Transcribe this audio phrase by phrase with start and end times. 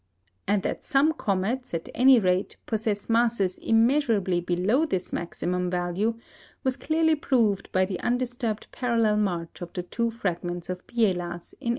[0.47, 6.17] And that some comets, at any rate, possess masses immeasurably below this maximum value
[6.63, 11.67] was clearly proved by the undisturbed parallel march of the two fragments of Biela's in
[11.67, 11.69] 1846.